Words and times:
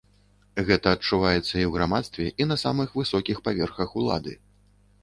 Гэта 0.69 0.93
адчуваецца 0.95 1.35
і 1.57 1.65
ў 1.67 1.69
грамадстве, 1.75 2.27
і 2.41 2.51
на 2.51 2.59
самых 2.65 2.99
высокіх 3.03 3.37
паверхах 3.51 3.89
улады. 4.03 4.33